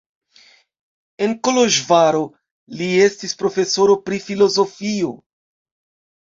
En 1.25 1.35
Koloĵvaro 1.47 2.21
li 2.79 2.87
estis 3.03 3.37
profesoro 3.43 3.97
pri 4.09 4.21
filozofio. 4.25 5.13